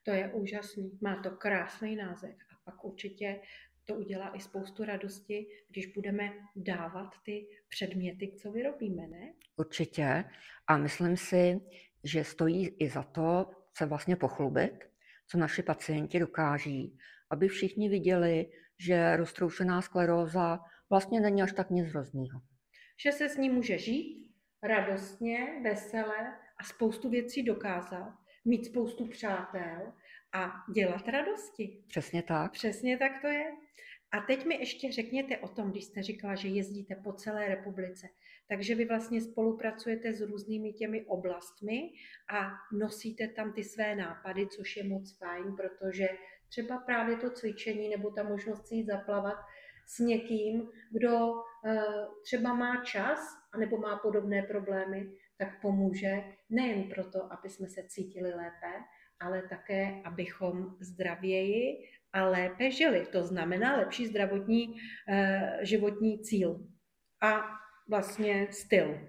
To 0.03 0.11
je 0.11 0.33
úžasný, 0.33 0.99
má 1.01 1.21
to 1.23 1.31
krásný 1.31 1.95
název 1.95 2.31
a 2.31 2.71
pak 2.71 2.85
určitě 2.85 3.39
to 3.85 3.95
udělá 3.95 4.35
i 4.35 4.39
spoustu 4.39 4.85
radosti, 4.85 5.47
když 5.69 5.87
budeme 5.87 6.33
dávat 6.55 7.09
ty 7.25 7.47
předměty, 7.69 8.33
co 8.41 8.51
vyrobíme, 8.51 9.07
ne? 9.07 9.33
Určitě. 9.55 10.23
A 10.67 10.77
myslím 10.77 11.17
si, 11.17 11.61
že 12.07 12.23
stojí 12.23 12.67
i 12.67 12.89
za 12.89 13.03
to 13.03 13.49
se 13.77 13.85
vlastně 13.85 14.15
pochlubit, 14.15 14.83
co 15.27 15.37
naši 15.37 15.63
pacienti 15.63 16.19
dokáží, 16.19 16.97
aby 17.31 17.47
všichni 17.47 17.89
viděli, 17.89 18.45
že 18.79 19.17
roztroušená 19.17 19.81
skleróza 19.81 20.59
vlastně 20.89 21.19
není 21.19 21.41
až 21.41 21.53
tak 21.53 21.69
nic 21.69 21.87
hroznýho. 21.87 22.41
že 23.03 23.11
se 23.11 23.29
s 23.29 23.37
ním 23.37 23.53
může 23.53 23.77
žít 23.77 24.31
radostně, 24.63 25.47
veselé 25.63 26.37
a 26.59 26.63
spoustu 26.63 27.09
věcí 27.09 27.43
dokázat, 27.43 28.13
mít 28.45 28.65
spoustu 28.65 29.07
přátel 29.07 29.93
a 30.33 30.51
dělat 30.73 31.07
radosti. 31.07 31.83
Přesně 31.87 32.23
tak. 32.23 32.51
Přesně 32.51 32.97
tak 32.97 33.21
to 33.21 33.27
je. 33.27 33.45
A 34.11 34.21
teď 34.21 34.45
mi 34.45 34.55
ještě 34.55 34.91
řekněte 34.91 35.37
o 35.37 35.47
tom, 35.47 35.71
když 35.71 35.85
jste 35.85 36.03
říkala, 36.03 36.35
že 36.35 36.47
jezdíte 36.47 36.95
po 36.95 37.13
celé 37.13 37.47
republice. 37.47 38.07
Takže 38.49 38.75
vy 38.75 38.85
vlastně 38.85 39.21
spolupracujete 39.21 40.13
s 40.13 40.21
různými 40.21 40.73
těmi 40.73 41.05
oblastmi 41.05 41.91
a 42.33 42.51
nosíte 42.71 43.27
tam 43.27 43.53
ty 43.53 43.63
své 43.63 43.95
nápady, 43.95 44.47
což 44.47 44.77
je 44.77 44.83
moc 44.83 45.17
fajn, 45.17 45.55
protože 45.55 46.07
třeba 46.49 46.77
právě 46.77 47.17
to 47.17 47.29
cvičení 47.29 47.89
nebo 47.89 48.11
ta 48.11 48.23
možnost 48.23 48.67
si 48.67 48.75
jít 48.75 48.87
zaplavat 48.87 49.37
s 49.87 49.99
někým, 49.99 50.69
kdo 50.91 51.33
eh, 51.65 51.81
třeba 52.23 52.53
má 52.53 52.83
čas 52.83 53.19
nebo 53.59 53.77
má 53.77 53.97
podobné 53.97 54.43
problémy, 54.43 55.11
tak 55.37 55.61
pomůže 55.61 56.23
nejen 56.49 56.83
proto, 56.83 57.33
aby 57.33 57.49
jsme 57.49 57.67
se 57.67 57.83
cítili 57.87 58.29
lépe, 58.29 58.73
ale 59.19 59.41
také, 59.49 60.01
abychom 60.05 60.77
zdravěji 60.79 61.89
a 62.13 62.25
lépe 62.25 62.71
žili. 62.71 63.07
To 63.11 63.23
znamená 63.23 63.77
lepší 63.77 64.07
zdravotní 64.07 64.75
eh, 65.09 65.59
životní 65.61 66.19
cíl 66.19 66.67
a 67.21 67.43
vlastně 67.89 68.47
styl. 68.51 68.99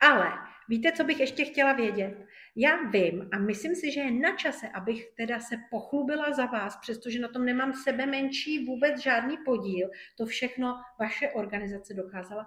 Ale 0.00 0.32
víte, 0.68 0.92
co 0.92 1.04
bych 1.04 1.20
ještě 1.20 1.44
chtěla 1.44 1.72
vědět? 1.72 2.26
Já 2.56 2.82
vím 2.82 3.28
a 3.32 3.38
myslím 3.38 3.74
si, 3.74 3.92
že 3.92 4.00
je 4.00 4.10
na 4.10 4.36
čase, 4.36 4.68
abych 4.68 5.06
teda 5.16 5.40
se 5.40 5.56
pochlubila 5.70 6.32
za 6.32 6.46
vás, 6.46 6.76
přestože 6.76 7.18
na 7.18 7.28
tom 7.28 7.44
nemám 7.44 7.72
sebe 7.72 8.06
menší 8.06 8.64
vůbec 8.64 9.02
žádný 9.02 9.36
podíl. 9.44 9.90
To 10.18 10.26
všechno 10.26 10.74
vaše 11.00 11.30
organizace 11.30 11.94
dokázala. 11.94 12.46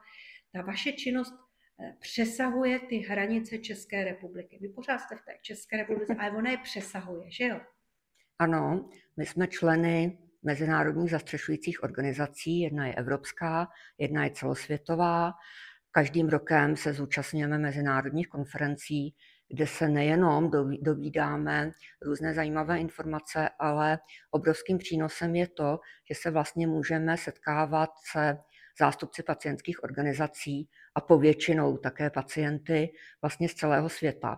Ta 0.54 0.62
vaše 0.62 0.92
činnost 0.92 1.34
eh, 1.34 1.96
přesahuje 2.00 2.80
ty 2.80 2.98
hranice 2.98 3.58
České 3.58 4.04
republiky. 4.04 4.58
Vy 4.62 4.70
pořád 4.70 4.98
jste 4.98 5.16
v 5.16 5.22
té 5.22 5.38
České 5.42 5.78
republice, 5.78 6.16
ale 6.20 6.32
ona 6.32 6.52
je 6.52 6.58
přesahuje, 6.58 7.32
že 7.32 7.44
jo? 7.44 7.62
Ano, 8.42 8.90
my 9.18 9.26
jsme 9.26 9.48
členy 9.48 10.18
mezinárodních 10.44 11.12
zastřešujících 11.12 11.84
organizací. 11.84 12.60
Jedna 12.60 12.88
je 12.88 12.96
evropská, 12.96 13.68
jedna 13.98 14.24
je 14.24 14.32
celosvětová. 14.32 15.34
Každým 15.92 16.30
rokem 16.30 16.76
se 16.76 16.94
zúčastňujeme 16.94 17.58
mezinárodních 17.58 18.28
konferencí, 18.28 19.16
kde 19.50 19.68
se 19.68 19.90
nejenom 19.90 20.52
dovídáme 20.82 21.72
různé 22.02 22.34
zajímavé 22.34 22.80
informace, 22.80 23.50
ale 23.60 24.00
obrovským 24.32 24.78
přínosem 24.78 25.36
je 25.36 25.48
to, 25.48 25.80
že 26.10 26.16
se 26.16 26.32
vlastně 26.32 26.68
můžeme 26.68 27.18
setkávat 27.18 27.90
se 28.12 28.38
zástupci 28.80 29.24
pacientských 29.24 29.84
organizací 29.84 30.70
a 30.96 31.02
povětšinou 31.02 31.78
také 31.78 32.10
pacienty 32.10 32.90
vlastně 33.22 33.50
z 33.50 33.54
celého 33.54 33.90
světa, 33.90 34.38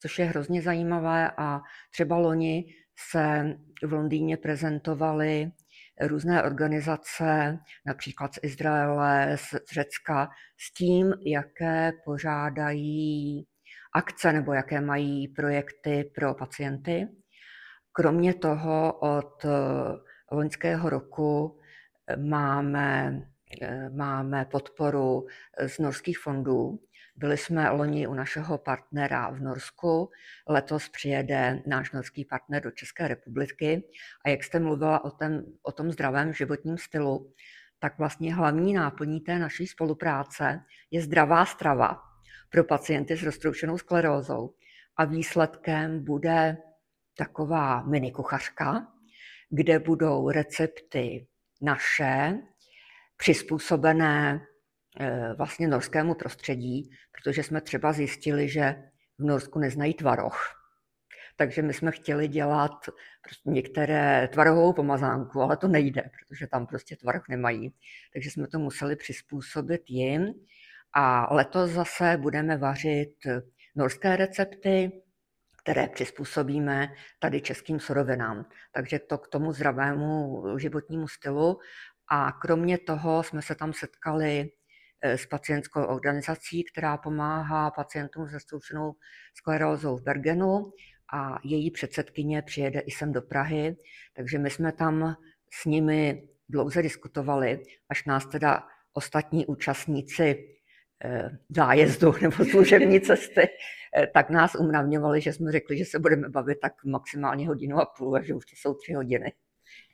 což 0.00 0.18
je 0.18 0.24
hrozně 0.24 0.62
zajímavé 0.62 1.30
a 1.36 1.60
třeba 1.90 2.16
loni 2.16 2.74
se 3.10 3.56
v 3.82 3.92
Londýně 3.92 4.36
prezentovaly 4.36 5.50
různé 6.00 6.42
organizace, 6.42 7.58
například 7.86 8.34
z 8.34 8.38
Izraele, 8.42 9.36
z 9.36 9.54
Řecka, 9.72 10.28
s 10.58 10.72
tím, 10.72 11.12
jaké 11.26 11.92
pořádají 12.04 13.46
akce 13.94 14.32
nebo 14.32 14.52
jaké 14.52 14.80
mají 14.80 15.28
projekty 15.28 16.10
pro 16.14 16.34
pacienty. 16.34 17.08
Kromě 17.92 18.34
toho 18.34 18.92
od 18.92 19.44
eh, 19.44 19.48
loňského 20.32 20.90
roku 20.90 21.60
máme, 22.16 23.22
eh, 23.62 23.90
máme 23.90 24.44
podporu 24.44 25.26
z 25.66 25.78
norských 25.78 26.18
fondů. 26.18 26.80
Byli 27.18 27.36
jsme 27.36 27.70
loni 27.70 28.06
u 28.06 28.14
našeho 28.14 28.58
partnera 28.58 29.30
v 29.30 29.40
Norsku, 29.40 30.10
letos 30.48 30.88
přijede 30.88 31.62
náš 31.66 31.92
norský 31.92 32.24
partner 32.24 32.62
do 32.62 32.70
České 32.70 33.08
republiky 33.08 33.82
a 34.24 34.28
jak 34.28 34.44
jste 34.44 34.60
mluvila 34.60 35.04
o, 35.04 35.10
ten, 35.10 35.44
o 35.62 35.72
tom 35.72 35.90
zdravém 35.92 36.32
životním 36.32 36.78
stylu, 36.78 37.32
tak 37.78 37.98
vlastně 37.98 38.34
hlavní 38.34 38.72
náplní 38.72 39.20
té 39.20 39.38
naší 39.38 39.66
spolupráce 39.66 40.60
je 40.90 41.02
zdravá 41.02 41.44
strava 41.44 42.02
pro 42.50 42.64
pacienty 42.64 43.16
s 43.16 43.22
roztroušenou 43.22 43.78
sklerózou. 43.78 44.54
A 44.96 45.04
výsledkem 45.04 46.04
bude 46.04 46.56
taková 47.16 47.82
mini 47.82 48.12
kuchařka, 48.12 48.88
kde 49.50 49.78
budou 49.78 50.30
recepty 50.30 51.26
naše, 51.62 52.38
přizpůsobené 53.16 54.47
vlastně 55.36 55.68
norskému 55.68 56.14
prostředí, 56.14 56.90
protože 57.12 57.42
jsme 57.42 57.60
třeba 57.60 57.92
zjistili, 57.92 58.48
že 58.48 58.82
v 59.18 59.24
Norsku 59.24 59.58
neznají 59.58 59.94
tvaroh. 59.94 60.58
Takže 61.36 61.62
my 61.62 61.74
jsme 61.74 61.92
chtěli 61.92 62.28
dělat 62.28 62.72
některé 63.46 64.28
tvarohovou 64.32 64.72
pomazánku, 64.72 65.40
ale 65.42 65.56
to 65.56 65.68
nejde, 65.68 66.02
protože 66.02 66.46
tam 66.46 66.66
prostě 66.66 66.96
tvaroh 66.96 67.28
nemají. 67.28 67.74
Takže 68.12 68.30
jsme 68.30 68.46
to 68.46 68.58
museli 68.58 68.96
přizpůsobit 68.96 69.82
jim. 69.90 70.34
A 70.92 71.34
letos 71.34 71.70
zase 71.70 72.16
budeme 72.20 72.56
vařit 72.56 73.14
norské 73.76 74.16
recepty, 74.16 75.02
které 75.62 75.88
přizpůsobíme 75.88 76.88
tady 77.18 77.40
českým 77.40 77.80
surovinám. 77.80 78.46
Takže 78.72 78.98
to 78.98 79.18
k 79.18 79.28
tomu 79.28 79.52
zdravému 79.52 80.44
životnímu 80.58 81.08
stylu. 81.08 81.58
A 82.08 82.32
kromě 82.32 82.78
toho 82.78 83.22
jsme 83.22 83.42
se 83.42 83.54
tam 83.54 83.72
setkali 83.72 84.40
eh, 84.40 84.48
s 85.02 85.26
pacientskou 85.26 85.84
organizací, 85.84 86.64
která 86.64 86.96
pomáhá 86.96 87.70
pacientům 87.70 88.28
se 88.28 88.40
stoučenou 88.40 88.94
sklerózou 89.34 89.96
v 89.96 90.02
Bergenu 90.02 90.72
a 91.12 91.38
její 91.44 91.70
předsedkyně 91.70 92.42
přijede 92.42 92.80
i 92.80 92.90
sem 92.90 93.12
do 93.12 93.22
Prahy, 93.22 93.76
takže 94.12 94.38
my 94.38 94.50
jsme 94.50 94.72
tam 94.72 95.16
s 95.52 95.64
nimi 95.64 96.28
dlouze 96.48 96.82
diskutovali, 96.82 97.62
až 97.88 98.04
nás 98.04 98.26
teda 98.26 98.66
ostatní 98.92 99.46
účastníci 99.46 100.58
Eh, 101.04 101.30
zájezdu 101.48 102.12
nebo 102.22 102.44
služební 102.44 103.00
cesty, 103.00 103.40
eh, 103.96 104.06
tak 104.06 104.30
nás 104.30 104.54
umravňovali, 104.54 105.20
že 105.20 105.32
jsme 105.32 105.52
řekli, 105.52 105.78
že 105.78 105.84
se 105.84 105.98
budeme 105.98 106.28
bavit 106.28 106.58
tak 106.60 106.84
maximálně 106.84 107.48
hodinu 107.48 107.78
a 107.78 107.86
půl 107.98 108.16
a 108.16 108.22
že 108.22 108.34
už 108.34 108.46
to 108.46 108.56
jsou 108.56 108.74
tři 108.74 108.92
hodiny. 108.92 109.32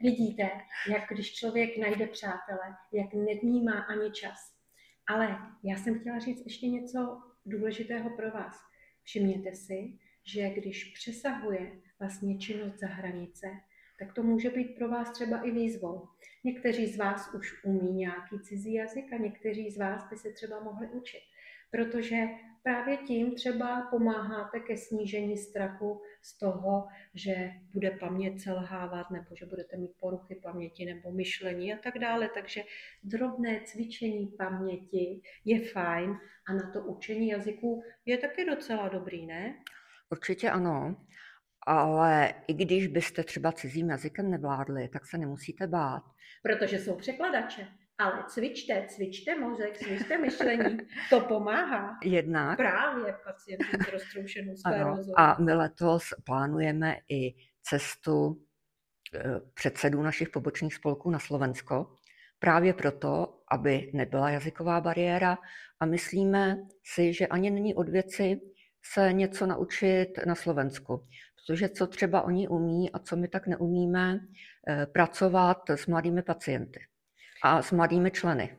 Vidíte, 0.00 0.42
jak 0.90 1.02
když 1.10 1.34
člověk 1.34 1.78
najde 1.78 2.06
přátele, 2.06 2.76
jak 2.92 3.14
nevnímá 3.14 3.80
ani 3.80 4.10
čas. 4.10 4.53
Ale 5.06 5.38
já 5.62 5.76
jsem 5.76 6.00
chtěla 6.00 6.18
říct 6.18 6.44
ještě 6.44 6.66
něco 6.66 7.22
důležitého 7.46 8.10
pro 8.10 8.30
vás. 8.30 8.56
Všimněte 9.02 9.54
si, 9.54 9.98
že 10.24 10.50
když 10.50 10.84
přesahuje 10.84 11.80
vlastně 11.98 12.38
činnost 12.38 12.78
za 12.78 12.86
hranice, 12.86 13.46
tak 13.98 14.12
to 14.12 14.22
může 14.22 14.50
být 14.50 14.74
pro 14.74 14.88
vás 14.88 15.10
třeba 15.10 15.40
i 15.40 15.50
výzvou. 15.50 16.08
Někteří 16.44 16.86
z 16.86 16.96
vás 16.96 17.34
už 17.34 17.64
umí 17.64 17.92
nějaký 17.92 18.40
cizí 18.40 18.74
jazyk 18.74 19.12
a 19.12 19.16
někteří 19.16 19.70
z 19.70 19.78
vás 19.78 20.08
by 20.10 20.16
se 20.16 20.32
třeba 20.32 20.60
mohli 20.60 20.88
učit. 20.88 21.20
Protože 21.70 22.26
právě 22.64 22.96
tím 22.96 23.34
třeba 23.34 23.86
pomáháte 23.90 24.60
ke 24.60 24.76
snížení 24.76 25.36
strachu 25.36 26.02
z 26.22 26.38
toho, 26.38 26.86
že 27.14 27.50
bude 27.72 27.90
paměť 27.90 28.40
selhávat 28.40 29.10
nebo 29.10 29.26
že 29.38 29.46
budete 29.46 29.76
mít 29.76 29.92
poruchy 30.00 30.40
paměti 30.42 30.84
nebo 30.84 31.12
myšlení 31.12 31.74
a 31.74 31.78
tak 31.78 31.98
dále. 31.98 32.30
Takže 32.34 32.62
drobné 33.02 33.60
cvičení 33.64 34.26
paměti 34.26 35.22
je 35.44 35.68
fajn 35.68 36.16
a 36.48 36.52
na 36.52 36.72
to 36.72 36.80
učení 36.80 37.28
jazyků 37.28 37.82
je 38.06 38.18
taky 38.18 38.44
docela 38.44 38.88
dobrý, 38.88 39.26
ne? 39.26 39.54
Určitě 40.10 40.50
ano. 40.50 40.96
Ale 41.66 42.34
i 42.48 42.54
když 42.54 42.86
byste 42.86 43.24
třeba 43.24 43.52
cizím 43.52 43.90
jazykem 43.90 44.30
nevládli, 44.30 44.88
tak 44.88 45.06
se 45.06 45.18
nemusíte 45.18 45.66
bát. 45.66 46.02
Protože 46.42 46.78
jsou 46.78 46.96
překladače. 46.96 47.68
Ale 47.98 48.24
cvičte, 48.28 48.86
cvičte 48.88 49.38
mozek, 49.38 49.78
cvičte 49.78 50.18
myšlení, 50.18 50.78
to 51.10 51.20
pomáhá. 51.20 51.98
Jednak. 52.04 52.56
Právě 52.56 53.14
pacientům 53.24 53.80
s 53.84 53.92
roztroušenou 53.92 54.56
sklerózou. 54.56 55.12
A 55.16 55.36
my 55.40 55.52
letos 55.52 56.04
plánujeme 56.24 56.96
i 57.08 57.34
cestu 57.62 58.42
eh, 59.14 59.40
předsedů 59.54 60.02
našich 60.02 60.28
pobočných 60.28 60.74
spolků 60.74 61.10
na 61.10 61.18
Slovensko, 61.18 61.96
právě 62.38 62.74
proto, 62.74 63.40
aby 63.50 63.90
nebyla 63.94 64.30
jazyková 64.30 64.80
bariéra 64.80 65.38
a 65.80 65.86
myslíme 65.86 66.56
si, 66.94 67.12
že 67.12 67.26
ani 67.26 67.50
není 67.50 67.74
od 67.74 67.88
věci 67.88 68.40
se 68.92 69.12
něco 69.12 69.46
naučit 69.46 70.08
na 70.26 70.34
Slovensku. 70.34 71.06
Protože 71.36 71.68
co 71.68 71.86
třeba 71.86 72.22
oni 72.22 72.48
umí 72.48 72.92
a 72.92 72.98
co 72.98 73.16
my 73.16 73.28
tak 73.28 73.46
neumíme, 73.46 74.20
eh, 74.68 74.86
pracovat 74.86 75.70
s 75.70 75.86
mladými 75.86 76.22
pacienty 76.22 76.80
a 77.44 77.62
s 77.62 77.72
mladými 77.72 78.10
členy. 78.10 78.58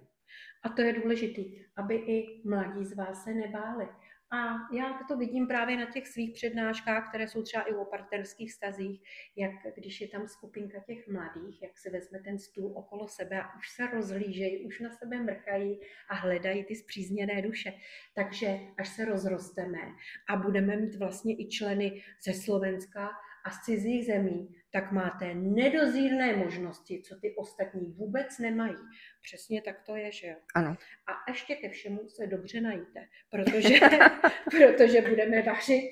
A 0.64 0.70
to 0.70 0.82
je 0.82 0.94
důležité, 0.94 1.42
aby 1.78 1.96
i 1.96 2.42
mladí 2.46 2.86
z 2.86 2.96
vás 2.96 3.24
se 3.24 3.34
nebáli, 3.34 3.88
A 4.32 4.56
já 4.76 5.00
to 5.08 5.18
vidím 5.18 5.48
právě 5.48 5.78
na 5.78 5.86
těch 5.86 6.08
svých 6.08 6.34
přednáškách, 6.34 7.10
které 7.10 7.28
jsou 7.28 7.44
třeba 7.44 7.64
i 7.64 7.74
o 7.74 7.86
partnerských 7.86 8.54
stazích, 8.54 9.02
jak 9.38 9.52
když 9.76 10.02
je 10.02 10.08
tam 10.08 10.28
skupinka 10.28 10.80
těch 10.80 11.08
mladých, 11.08 11.62
jak 11.62 11.78
se 11.78 11.90
vezme 11.90 12.20
ten 12.20 12.40
stůl 12.40 12.74
okolo 12.78 13.08
sebe 13.08 13.42
a 13.42 13.58
už 13.58 13.70
se 13.70 13.88
rozlížejí, 13.88 14.66
už 14.66 14.80
na 14.80 14.90
sebe 14.90 15.20
mrkají 15.20 15.80
a 16.10 16.16
hledají 16.16 16.64
ty 16.64 16.76
zpřízněné 16.76 17.42
duše. 17.42 17.74
Takže 18.16 18.60
až 18.78 18.90
se 18.90 19.06
rozrosteme 19.06 19.82
a 20.30 20.36
budeme 20.36 20.78
mít 20.78 20.96
vlastně 20.96 21.34
i 21.34 21.48
členy 21.48 22.04
ze 22.26 22.34
Slovenska 22.34 23.10
a 23.46 23.52
z 23.52 23.60
cizích 23.60 24.06
zemí, 24.06 24.56
tak 24.72 24.92
máte 24.92 25.34
nedozírné 25.34 26.36
možnosti, 26.36 27.02
co 27.02 27.16
ty 27.16 27.36
ostatní 27.36 27.92
vůbec 27.92 28.40
nemají. 28.40 28.76
Přesně 29.22 29.62
tak 29.62 29.82
to 29.86 29.96
je, 29.96 30.12
že 30.12 30.28
jo? 30.28 30.36
Ano. 30.56 30.78
A 31.08 31.32
ještě 31.32 31.56
ke 31.56 31.70
všemu 31.70 32.10
se 32.10 32.28
dobře 32.28 32.62
najíte, 32.62 33.08
protože, 33.30 33.76
protože 34.52 35.02
budeme 35.02 35.42
vařit 35.42 35.90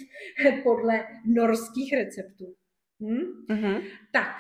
podle 0.64 1.08
norských 1.26 1.94
receptů. 1.94 2.56
Hm? 3.00 3.46
Mm-hmm. 3.50 3.84
Tak, 4.12 4.36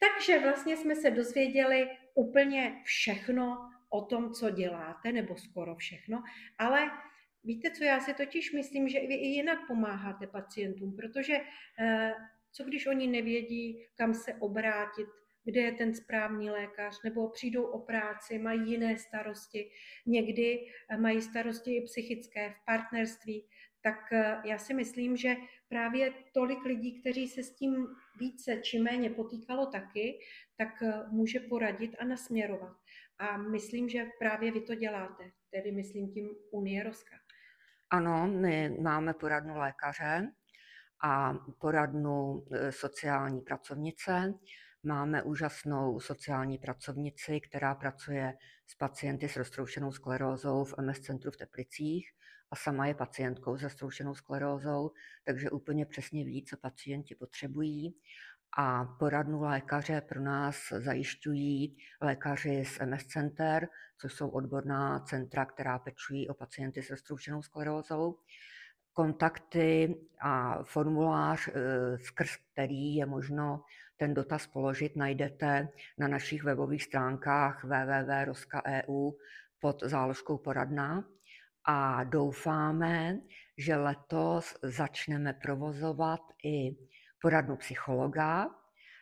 takže 0.00 0.40
vlastně 0.40 0.76
jsme 0.76 0.96
se 0.96 1.10
dozvěděli 1.10 1.88
úplně 2.14 2.80
všechno 2.84 3.56
o 3.90 4.04
tom, 4.04 4.32
co 4.32 4.50
děláte, 4.50 5.12
nebo 5.12 5.36
skoro 5.36 5.76
všechno, 5.76 6.22
ale 6.58 6.90
víte 7.44 7.70
co, 7.70 7.84
já 7.84 8.00
si 8.00 8.14
totiž 8.14 8.52
myslím, 8.52 8.88
že 8.88 9.00
vy 9.00 9.14
i 9.14 9.26
jinak 9.26 9.58
pomáháte 9.68 10.26
pacientům, 10.26 10.96
protože 10.96 11.40
eh, 11.80 12.14
co 12.52 12.64
když 12.64 12.86
oni 12.86 13.06
nevědí, 13.06 13.86
kam 13.94 14.14
se 14.14 14.34
obrátit, 14.34 15.08
kde 15.44 15.60
je 15.60 15.72
ten 15.72 15.94
správný 15.94 16.50
lékař, 16.50 17.02
nebo 17.04 17.28
přijdou 17.28 17.62
o 17.64 17.78
práci, 17.78 18.38
mají 18.38 18.70
jiné 18.70 18.98
starosti, 18.98 19.70
někdy 20.06 20.66
eh, 20.90 20.96
mají 20.96 21.22
starosti 21.22 21.76
i 21.76 21.84
psychické 21.84 22.50
v 22.50 22.64
partnerství, 22.66 23.48
tak 23.82 24.12
eh, 24.12 24.36
já 24.44 24.58
si 24.58 24.74
myslím, 24.74 25.16
že 25.16 25.36
právě 25.68 26.12
tolik 26.34 26.64
lidí, 26.64 27.00
kteří 27.00 27.28
se 27.28 27.42
s 27.42 27.54
tím 27.54 27.86
více 28.18 28.56
či 28.56 28.78
méně 28.78 29.10
potýkalo 29.10 29.66
taky, 29.66 30.18
tak 30.56 30.82
eh, 30.82 30.92
může 31.10 31.40
poradit 31.40 31.96
a 31.98 32.04
nasměrovat. 32.04 32.76
A 33.18 33.36
myslím, 33.36 33.88
že 33.88 34.06
právě 34.18 34.52
vy 34.52 34.60
to 34.60 34.74
děláte, 34.74 35.30
tedy 35.50 35.72
myslím 35.72 36.12
tím 36.12 36.30
Unie 36.50 36.82
Roska. 36.82 37.16
Ano, 37.90 38.28
my 38.28 38.76
máme 38.80 39.14
poradnu 39.14 39.58
lékaře, 39.58 40.32
a 41.02 41.34
poradnu 41.58 42.44
e, 42.52 42.72
sociální 42.72 43.40
pracovnice. 43.40 44.34
Máme 44.82 45.22
úžasnou 45.22 46.00
sociální 46.00 46.58
pracovnici, 46.58 47.40
která 47.40 47.74
pracuje 47.74 48.34
s 48.66 48.74
pacienty 48.74 49.28
s 49.28 49.36
roztroušenou 49.36 49.92
sklerózou 49.92 50.64
v 50.64 50.74
MS 50.80 51.00
centru 51.00 51.30
v 51.30 51.36
Teplicích 51.36 52.12
a 52.50 52.56
sama 52.56 52.86
je 52.86 52.94
pacientkou 52.94 53.56
se 53.56 53.64
roztroušenou 53.64 54.14
sklerózou, 54.14 54.90
takže 55.24 55.50
úplně 55.50 55.86
přesně 55.86 56.24
ví, 56.24 56.44
co 56.44 56.56
pacienti 56.56 57.14
potřebují. 57.14 57.94
A 58.58 58.84
poradnu 58.84 59.40
lékaře 59.42 60.00
pro 60.00 60.20
nás 60.20 60.56
zajišťují 60.70 61.76
lékaři 62.00 62.64
z 62.64 62.78
MS 62.86 63.06
Center, 63.06 63.68
což 64.00 64.12
jsou 64.14 64.28
odborná 64.28 65.00
centra, 65.00 65.46
která 65.46 65.78
pečují 65.78 66.28
o 66.28 66.34
pacienty 66.34 66.82
s 66.82 66.90
roztroušenou 66.90 67.42
sklerózou 67.42 68.18
kontakty 68.98 69.94
a 70.20 70.62
formulář, 70.62 71.48
eh, 71.48 71.98
skrz 71.98 72.36
který 72.36 72.94
je 72.94 73.06
možno 73.06 73.62
ten 73.96 74.14
dotaz 74.14 74.46
položit, 74.46 74.96
najdete 74.96 75.68
na 75.98 76.08
našich 76.08 76.42
webových 76.42 76.82
stránkách 76.82 77.64
www.roska.eu 77.64 79.10
pod 79.60 79.82
záložkou 79.82 80.38
poradna. 80.38 81.04
A 81.64 82.04
doufáme, 82.04 83.20
že 83.58 83.76
letos 83.76 84.58
začneme 84.62 85.32
provozovat 85.32 86.20
i 86.44 86.76
poradnu 87.22 87.56
psychologa, 87.56 88.50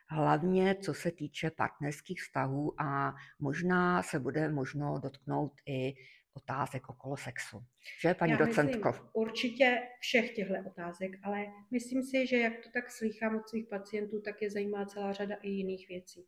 hlavně 0.08 0.74
co 0.74 0.94
se 0.94 1.10
týče 1.10 1.50
partnerských 1.50 2.20
vztahů 2.22 2.80
a 2.80 3.14
možná 3.40 4.02
se 4.02 4.20
bude 4.20 4.48
možno 4.48 4.98
dotknout 4.98 5.52
i 5.66 5.94
otázek 6.36 6.88
okolo 6.88 7.16
sexu. 7.16 7.64
Že, 8.00 8.14
paní 8.14 8.32
Já 8.32 8.38
docentko? 8.38 8.88
Myslím, 8.88 9.08
určitě 9.12 9.78
všech 10.00 10.34
těchto 10.34 10.54
otázek, 10.66 11.10
ale 11.22 11.46
myslím 11.70 12.02
si, 12.02 12.26
že 12.26 12.36
jak 12.36 12.52
to 12.52 12.70
tak 12.74 12.90
slýchám 12.90 13.36
od 13.36 13.48
svých 13.48 13.68
pacientů, 13.68 14.20
tak 14.20 14.42
je 14.42 14.50
zajímá 14.50 14.86
celá 14.86 15.12
řada 15.12 15.34
i 15.42 15.50
jiných 15.50 15.88
věcí. 15.88 16.26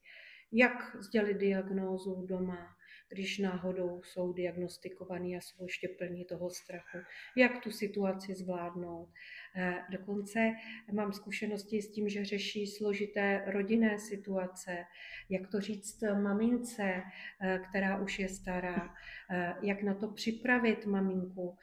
Jak 0.53 0.97
sdělit 1.01 1.35
diagnózu 1.35 2.27
doma, 2.29 2.78
když 3.09 3.39
náhodou 3.39 4.03
jsou 4.05 4.33
diagnostikovaní 4.33 5.37
a 5.37 5.41
jsou 5.41 5.63
ještě 5.63 5.89
plní 5.89 6.25
toho 6.25 6.51
strachu, 6.51 6.99
jak 7.37 7.63
tu 7.63 7.71
situaci 7.71 8.35
zvládnout. 8.35 9.09
Eh, 9.57 9.75
dokonce 9.91 10.53
mám 10.93 11.13
zkušenosti 11.13 11.83
s 11.83 11.91
tím, 11.91 12.09
že 12.09 12.25
řeší 12.25 12.67
složité 12.67 13.43
rodinné 13.47 13.99
situace, 13.99 14.85
jak 15.29 15.49
to 15.49 15.61
říct 15.61 16.03
mamince, 16.23 17.03
eh, 17.41 17.59
která 17.69 17.99
už 17.99 18.19
je 18.19 18.29
stará, 18.29 18.95
eh, 19.31 19.55
jak 19.63 19.83
na 19.83 19.95
to 19.95 20.09
připravit 20.09 20.87
maminku, 20.87 21.57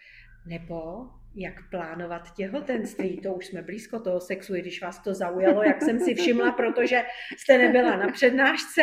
nebo 0.46 1.10
jak 1.36 1.70
plánovat 1.70 2.34
těhotenství. 2.36 3.22
To 3.22 3.34
už 3.34 3.46
jsme 3.46 3.62
blízko 3.62 4.00
toho 4.00 4.20
sexu, 4.20 4.56
i 4.56 4.62
když 4.62 4.82
vás 4.82 5.04
to 5.04 5.14
zaujalo, 5.14 5.64
jak 5.64 5.82
jsem 5.82 6.00
si 6.00 6.16
všimla, 6.16 6.52
protože 6.52 7.04
jste 7.38 7.58
nebyla 7.58 7.96
na 7.96 8.08
přednášce, 8.12 8.82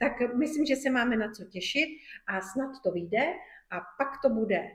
tak 0.00 0.34
myslím, 0.34 0.66
že 0.66 0.76
se 0.76 0.90
máme 0.90 1.16
na 1.16 1.30
co 1.30 1.44
těšit 1.44 1.88
a 2.26 2.40
snad 2.40 2.70
to 2.84 2.92
vyjde. 2.92 3.26
A 3.70 3.80
pak 3.98 4.08
to 4.22 4.28
bude 4.28 4.68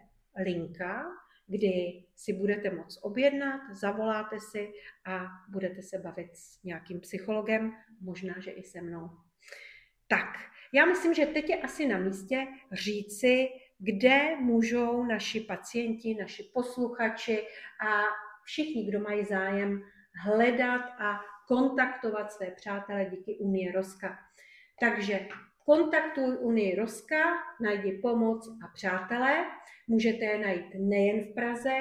linka, 0.44 1.06
kdy 1.48 2.04
si 2.16 2.34
budete 2.34 2.70
moct 2.70 3.00
objednat, 3.02 3.62
zavoláte 3.72 4.40
si 4.52 4.72
a 5.06 5.26
budete 5.50 5.82
se 5.82 5.98
bavit 5.98 6.36
s 6.36 6.64
nějakým 6.64 7.00
psychologem, 7.00 7.74
možná, 8.02 8.34
že 8.40 8.52
i 8.52 8.64
se 8.64 8.82
mnou. 8.82 9.10
Tak, 10.08 10.28
já 10.74 10.86
myslím, 10.86 11.14
že 11.14 11.26
teď 11.26 11.50
je 11.50 11.62
asi 11.62 11.88
na 11.88 11.98
místě 11.98 12.48
říci, 12.72 13.48
kde 13.80 14.36
můžou 14.40 15.04
naši 15.04 15.40
pacienti, 15.40 16.18
naši 16.20 16.44
posluchači 16.54 17.48
a 17.88 18.02
všichni, 18.44 18.86
kdo 18.86 19.00
mají 19.00 19.26
zájem, 19.26 19.82
hledat 20.24 20.82
a 21.00 21.20
kontaktovat 21.48 22.32
své 22.32 22.52
přátele 22.52 23.06
díky 23.06 23.36
Unie 23.36 23.72
Roska. 23.72 24.20
Takže 24.80 25.28
kontaktuj 25.66 26.38
Unii 26.40 26.76
Roska, 26.76 27.24
najdi 27.62 27.92
pomoc 27.92 28.48
a 28.66 28.68
přátelé. 28.74 29.46
Můžete 29.88 30.26
je 30.26 30.38
najít 30.40 30.66
nejen 30.76 31.24
v 31.24 31.34
Praze, 31.34 31.76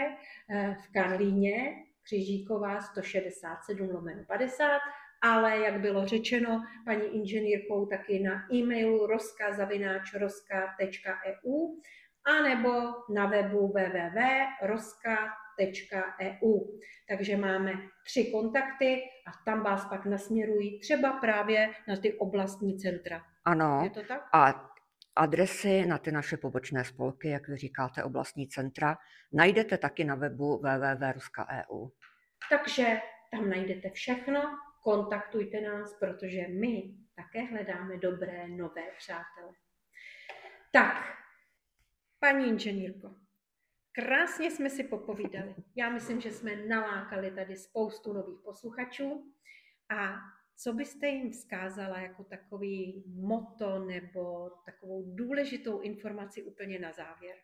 eh, 0.51 0.77
v 0.85 0.93
Karlíně, 0.93 1.75
Křižíková 2.03 2.81
167 2.81 3.91
lomeno 3.91 4.25
50, 4.25 4.81
ale 5.23 5.59
jak 5.59 5.81
bylo 5.81 6.07
řečeno 6.07 6.65
paní 6.85 7.17
inženýrkou, 7.17 7.87
taky 7.87 8.19
na 8.19 8.47
e-mailu 8.53 9.07
roska.roska.eu 9.07 11.81
a 12.27 12.43
nebo 12.43 12.71
na 13.15 13.27
webu 13.27 13.69
www.roska.eu. 13.69 15.21
Takže 17.09 17.37
máme 17.37 17.73
tři 18.05 18.31
kontakty 18.33 19.03
a 19.27 19.31
tam 19.45 19.63
vás 19.63 19.85
pak 19.85 20.05
nasměrují 20.05 20.81
třeba 20.81 21.13
právě 21.13 21.71
na 21.89 21.97
ty 21.97 22.19
oblastní 22.19 22.79
centra. 22.79 23.23
Ano. 23.45 23.81
Je 23.85 23.91
to 23.91 24.03
tak? 24.09 24.29
A 24.33 24.71
adresy 25.17 25.87
na 25.87 25.99
ty 25.99 26.13
naše 26.13 26.37
pobočné 26.37 26.85
spolky, 26.85 27.29
jak 27.29 27.49
vy 27.49 27.57
říkáte, 27.57 28.05
oblastní 28.05 28.49
centra, 28.49 28.99
najdete 29.33 29.79
taky 29.79 30.05
na 30.05 30.15
webu 30.15 30.59
www.ruska.eu. 30.59 31.89
Takže 32.51 33.01
tam 33.31 33.51
najdete 33.51 33.91
všechno, 33.91 34.43
kontaktujte 34.87 35.61
nás, 35.61 35.95
protože 35.95 36.49
my 36.49 36.95
také 37.15 37.43
hledáme 37.43 37.97
dobré, 37.97 38.49
nové 38.49 38.83
přátele. 38.99 39.53
Tak, 40.73 41.19
paní 42.19 42.49
inženýrko, 42.49 43.15
krásně 43.93 44.51
jsme 44.51 44.71
si 44.71 44.85
popovídali. 44.85 45.55
Já 45.77 45.91
myslím, 45.91 46.21
že 46.21 46.31
jsme 46.33 46.57
nalákali 46.57 47.31
tady 47.31 47.57
spoustu 47.57 48.13
nových 48.13 48.41
posluchačů 48.45 49.33
a 49.89 50.15
co 50.57 50.73
byste 50.73 51.07
jim 51.07 51.31
vzkázala 51.31 51.99
jako 51.99 52.25
takový 52.25 53.05
moto 53.07 53.79
nebo 53.79 54.51
takovou 54.65 55.15
důležitou 55.15 55.81
informaci 55.81 56.43
úplně 56.43 56.79
na 56.79 56.93
závěr? 56.93 57.37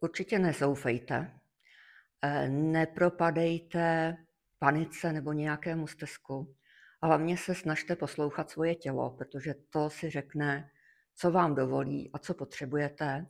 Určitě 0.00 0.38
nezoufejte. 0.38 1.40
Eh, 2.22 2.48
nepropadejte 2.48 4.16
panice 4.64 5.12
nebo 5.12 5.32
nějakému 5.32 5.86
stezku. 5.86 6.54
A 7.00 7.06
hlavně 7.06 7.36
se 7.36 7.54
snažte 7.54 7.96
poslouchat 7.96 8.50
svoje 8.50 8.74
tělo, 8.74 9.10
protože 9.10 9.54
to 9.70 9.90
si 9.90 10.10
řekne, 10.10 10.70
co 11.14 11.30
vám 11.30 11.54
dovolí 11.54 12.10
a 12.12 12.18
co 12.18 12.34
potřebujete. 12.34 13.26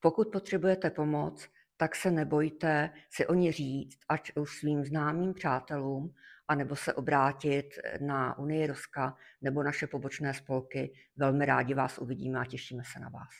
Pokud 0.00 0.28
potřebujete 0.28 0.90
pomoc, 0.90 1.48
tak 1.76 1.96
se 1.96 2.10
nebojte 2.10 2.90
si 3.10 3.26
o 3.26 3.34
ní 3.34 3.52
říct, 3.52 3.98
ať 4.08 4.32
už 4.36 4.58
svým 4.58 4.84
známým 4.84 5.34
přátelům, 5.34 6.14
anebo 6.48 6.76
se 6.76 6.94
obrátit 6.94 7.68
na 8.00 8.38
Unii 8.38 8.66
Ruska 8.66 9.16
nebo 9.40 9.62
naše 9.62 9.86
pobočné 9.86 10.34
spolky. 10.34 10.92
Velmi 11.16 11.46
rádi 11.46 11.74
vás 11.74 11.98
uvidíme 11.98 12.38
a 12.38 12.44
těšíme 12.44 12.82
se 12.92 13.00
na 13.00 13.08
vás. 13.08 13.30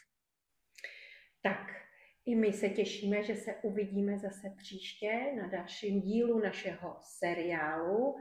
Tak, 1.43 1.88
I 2.29 2.35
my 2.35 2.53
se 2.53 2.69
těšíme, 2.69 3.23
že 3.23 3.37
se 3.37 3.55
uvidíme 3.63 4.19
zase 4.19 4.51
příště 4.57 5.33
na 5.37 5.47
dalším 5.47 6.01
dílu 6.01 6.41
našeho 6.41 6.97
seriálu 7.01 8.17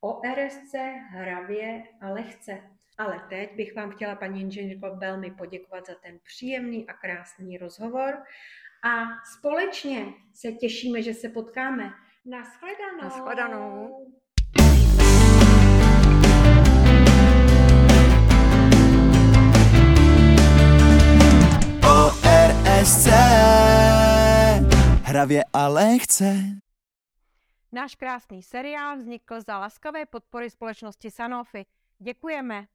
o 0.00 0.20
RSC 0.34 0.74
hravě 1.10 1.82
a 2.00 2.10
lehce. 2.10 2.62
Ale 2.98 3.26
teď 3.28 3.56
bych 3.56 3.76
vám 3.76 3.90
chtěla, 3.90 4.14
paní 4.14 4.40
inženýrko, 4.40 4.96
velmi 4.96 5.30
poděkovat 5.30 5.86
za 5.86 5.94
ten 5.94 6.18
příjemný 6.18 6.86
a 6.86 6.92
krásný 6.92 7.58
rozhovor 7.58 8.22
a 8.84 9.04
společně 9.38 10.04
se 10.34 10.52
těšíme, 10.52 11.02
že 11.02 11.14
se 11.14 11.28
potkáme. 11.28 11.90
Naschledanou. 12.24 13.02
Naschledanou. 13.02 14.06
ORSC 22.76 23.06
Hravě 25.02 25.44
a 25.52 25.68
lehce 25.68 26.36
Náš 27.72 27.94
krásný 27.94 28.42
seriál 28.42 28.96
vznikl 28.96 29.40
za 29.40 29.58
laskavé 29.58 30.06
podpory 30.06 30.50
společnosti 30.50 31.10
Sanofi. 31.10 31.66
Děkujeme. 31.98 32.66